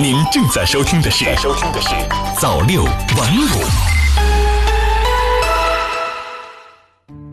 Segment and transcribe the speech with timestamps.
[0.00, 1.90] 您正在收听的是《收听的是
[2.40, 3.44] 早六晚五》。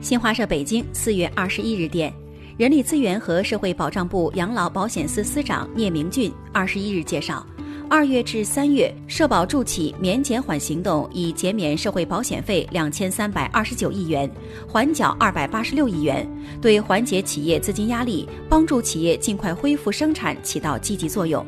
[0.01, 2.13] 新华社北京四月二十一日电，
[2.57, 7.45] 人力资源和社会保障部养老保险司司长聂明俊二十一日介绍。
[7.89, 14.29] 二月至三月，社保助企免减缓行动已减免社会保险费两千三百二十九亿元，
[14.67, 16.29] 缓缴二百八十六亿元，
[16.61, 21.43] 对缓解企业资金压力、帮助企业尽快恢复生产起到积极作用。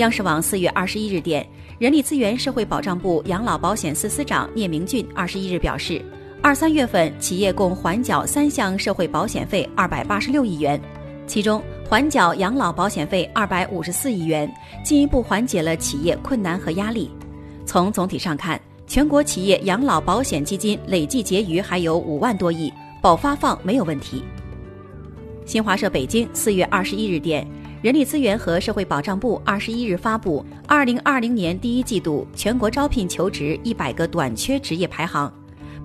[0.00, 1.46] 央视网四月二十一日电，
[1.78, 6.02] 人力资源社会保障部养老保险司司长聂明俊二十一日表示，
[6.42, 10.80] 二三月份企业共缓缴三项社会保险费二百八十六亿元，
[11.26, 11.62] 其中。
[11.86, 14.50] 缓缴养老保险费二百五十四亿元，
[14.84, 17.10] 进一步缓解了企业困难和压力。
[17.66, 22.72] 从总体上看，全国企业养老保险基金累计结余还有五万多亿，
[23.02, 24.22] 保发放没有问题。
[25.44, 27.44] 新华社北京四月二十一日电，
[27.82, 35.32] 人力资源和社会保障部二十一日发布二零二零年第一季度全国招聘求职一百个短缺职业排行，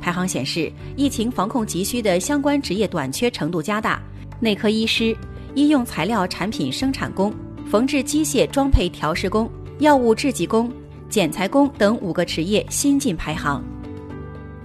[0.01, 4.01] 排行显示，疫情防控急需的相关职业短缺程度加大，
[4.41, 5.15] 内科医师。
[5.53, 7.33] 医用材料产品生产工、
[7.71, 10.69] 缝制机械装配调试工、药物制剂工、
[11.09, 13.63] 剪裁工等五个职业新进排行。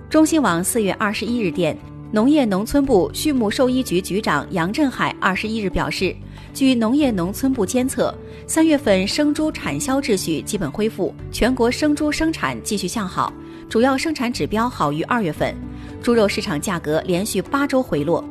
[0.08, 1.78] 中新网四月二十一日电，
[2.10, 6.12] 农业农村部畜牧兽医局局长杨振海二十一日表示，
[6.52, 8.14] 据农业农村部监测，
[8.46, 13.32] 三月份生猪产销秩序基本恢复，全国生猪生产继续向好，
[13.68, 15.54] 主要生产指标好于二月份，
[16.02, 18.24] 猪肉市场价格连续八周回落。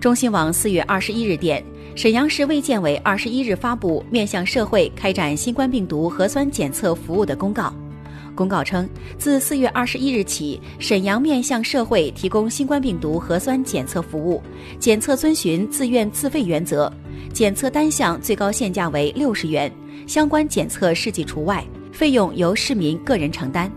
[0.00, 7.72] 中新网四月二十一日电，沈阳市卫健委二十一日发布面向社会开展新冠病毒核酸检测服务的公告。
[8.34, 8.88] 公告称，
[9.18, 14.42] 自四月二十一日起，沈阳面向社会提供新冠病毒核酸检测服务，
[14.78, 16.92] 检测遵循自愿自费原则，
[17.32, 19.70] 检测单项最高限价为六十元，
[20.06, 23.70] 相关检测试剂除外，费用由市民个人承担。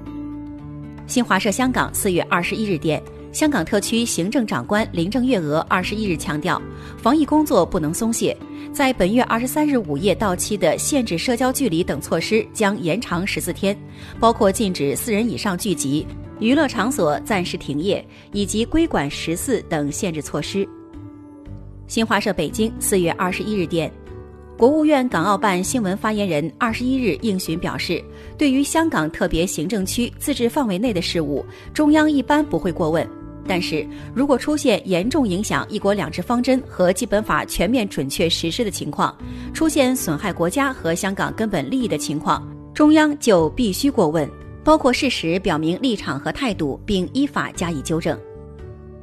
[1.07, 3.01] 新华社香港四月二十一日电。
[3.31, 6.61] 香港特区行政长官林郑月娥二十一日强调，
[6.97, 8.35] 防疫工作不能松懈，
[8.75, 13.73] 在本月二十三日午夜到期的限制社交距离等措施将延长十四天，
[14.19, 16.05] 包括禁止四人以上聚集、
[16.41, 20.67] 娱乐场所暂时停业以及规管十四等限制措施。
[21.87, 23.89] 新华社北京四月二十一日电，
[24.57, 28.03] 国务院港澳办新闻发言人二十一日应询表示，
[28.37, 33.07] 对于香港特别行政区自治范围内的事务，中央一般不会过问。
[33.47, 39.15] 但是如果出现严重影响“一国两制”方针和基本法全面准确实施的情况，
[39.53, 44.29] 出现损害国家和香港根本利益的情况，中央就必须过问，
[44.63, 48.17] 包括事实表明立场和态度，并依法加以纠正。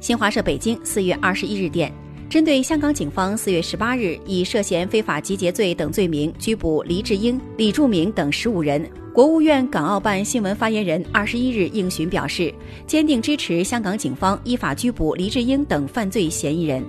[0.01, 1.89] 新华社北京四月二十一日电，
[2.33, 8.83] 针对香港警方四月十八日以涉嫌非法集结罪等罪名拘捕黎智英、李柱铭等十五人。
[9.13, 12.51] 国务院港澳办新闻发言人二十一日应询表示，
[12.87, 16.83] 坚定支持香港警方依法拘捕黎智英等犯罪嫌疑人。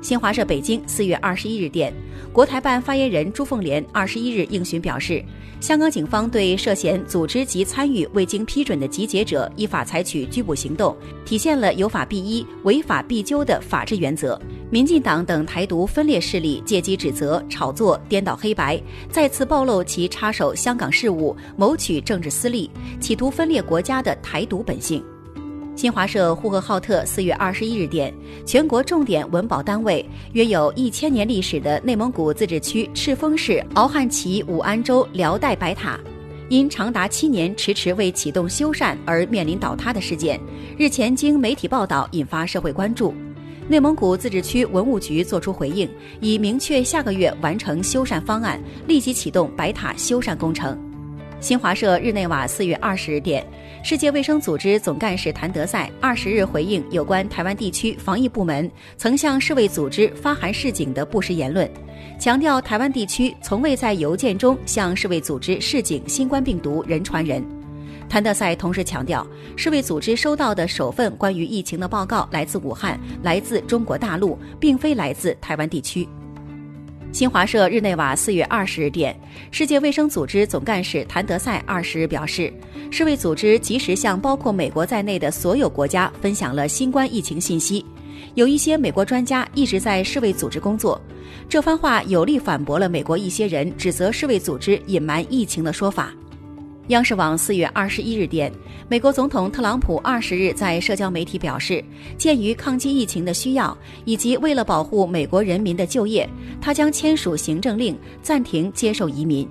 [0.00, 1.94] 新华社北京四月二十一日电，
[2.32, 5.24] 国台办发言人朱凤莲二十一日应询表示，
[5.60, 14.36] 香港警方对涉嫌组织及参与未经批准的集结者依法采取拘捕行动，体现了有法必依、违法必究的法治原则。
[14.72, 25.04] 民进党等台独分裂势力借机指责、炒作、颠倒黑白，再次暴露其插手香港事务、谋取政治私利、企图分裂国家的台独本性。
[25.76, 28.14] 新华社呼和浩特四月二十一日电，
[28.46, 30.02] 全国重点文保单位
[30.32, 36.00] 约有一千年历史的内蒙古自治区赤峰市敖汉旗武安州辽代白塔，
[36.48, 40.40] 因长达七年迟迟未启动修缮而面临倒塌的事件，
[40.78, 43.14] 日前经媒体报道引发社会关注。
[43.68, 45.88] 内蒙古自治区文物局作出回应，
[46.20, 50.76] 已明确下个月完成修缮方案，立即启动白塔修缮工程。
[51.40, 53.44] 新华社日内瓦四月二十日电，
[53.82, 61.68] 世界卫生组织总干事谭德赛二十日回应有关台湾地区防疫部门曾向世卫组织发函示警的不实言论，
[62.18, 67.61] 强调台湾地区从未在邮件中向世卫组织示警新冠病毒人传人。
[68.12, 69.26] 谭德赛同时强调，
[69.56, 76.06] 世卫组织收到的首份关于疫情的报告来自武汉，来自中国大陆，并非来自台湾地区。
[77.10, 79.18] 新华社日内瓦四月二十日电，
[79.50, 82.52] 世界卫生组织总干事谭德赛二十日表示，
[82.90, 87.82] 世卫组织及时向包括美国在内的所有国家分享了新冠疫情信息。
[88.34, 91.00] 有一些美国专家一直在世卫组织工作，
[91.48, 96.12] 这番话有力反驳了美国一些人指责世卫组织隐瞒疫情的说法。
[96.88, 98.52] 央视网四月二十一日电，
[98.88, 101.82] 美国总统特朗普二十日在社交媒体表示，
[102.18, 106.28] 鉴于抗击疫情的需要，以及为了保护美国人民的就业，
[106.60, 109.48] 他将签署行政令暂停接受移民。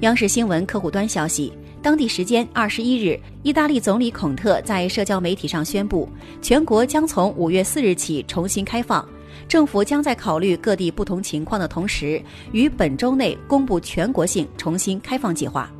[0.00, 1.50] 央视新闻客户端消息，
[1.80, 6.06] 当地时间二十一日，意大利总理孔特在社交媒体上宣布，
[6.42, 9.06] 全国将从五月四日起重新开放。
[9.48, 12.22] 政府将在考虑各地不同情况的同时，
[12.52, 15.70] 于本周内公布全国性重新开放计划。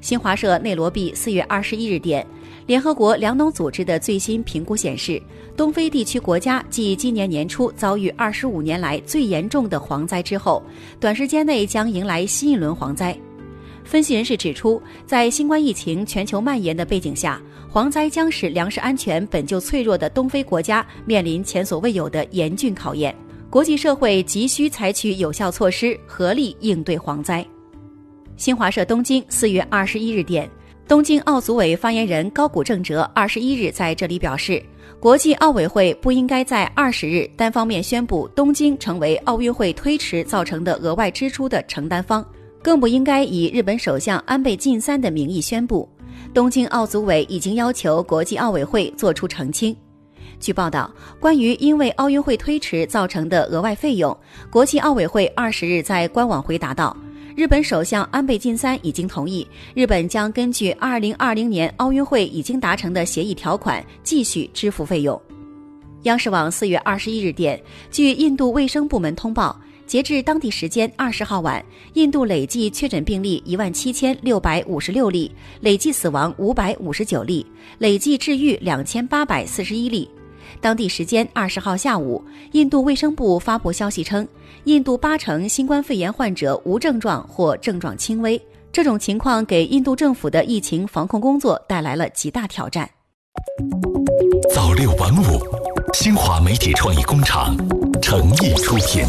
[0.00, 2.26] 新华社内罗毕四月二十一日电，
[2.66, 5.20] 联合国粮农组织的最新评估显示，
[5.56, 10.62] 东非地区国家继今年年初遭遇二十五年来最严重的蝗灾之后，
[10.98, 13.16] 短时间内将迎来新一轮蝗灾。
[13.84, 23.14] 分析人士指出，在新冠疫情全球蔓延的背景下，蝗灾将使粮食安全本就脆弱的东非国家面临前所未有的严峻考验。
[23.50, 27.44] 国际社会急需采取有效措施，合力应对蝗灾。
[28.40, 30.50] 新华社东京四月二十一日电，
[30.88, 34.64] 东京奥组委发言人高谷正哲二十一日在这里表示，
[34.98, 42.24] 国际奥委会不应该在二十日单方面宣布东京成为奥运会推迟造成的额外支出的承担方。
[42.62, 45.86] 更不应该以日本首相安倍晋三的名义宣布，
[46.32, 49.76] 东京奥组委已经要求国际奥委会作出澄清。
[50.38, 50.90] 据报道，
[51.20, 54.16] 关于因为奥运会推迟造成的额外费用，
[54.50, 56.96] 国际奥委会二十日在官网回答道，
[57.36, 65.20] 日本首相安倍晋三已经同意，日本将根据二零二零年奥运会已经达成的协议条款继续支付费用。
[66.02, 67.60] 央视网四月二十一日电，
[67.90, 69.58] 据印度卫生部门通报。
[69.86, 75.28] 截至当地时间二十号晚，印度累计确诊病例一万七千六百五十六例，
[75.60, 77.44] 累计死亡五百五十九例，
[77.78, 80.08] 累计治愈两千八百四十一例。
[80.60, 84.26] 当地时间二十号下午，印度卫生部发布消息称，
[84.64, 88.40] 印度八成新冠肺炎患者无症状或症状轻微。
[88.72, 92.88] 这种情况给印度政府的疫情防控工作带来了极大挑战。
[94.54, 95.40] 早六晚五，
[95.92, 97.56] 新华媒体创意工厂
[98.00, 99.04] 诚意出品。